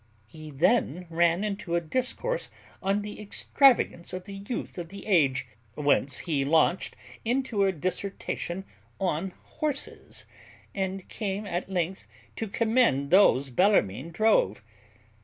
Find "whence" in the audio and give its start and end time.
5.75-6.17